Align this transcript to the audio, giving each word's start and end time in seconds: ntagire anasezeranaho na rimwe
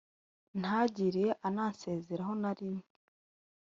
ntagire 0.59 1.25
anasezeranaho 1.47 2.33
na 2.41 2.51
rimwe 2.57 2.83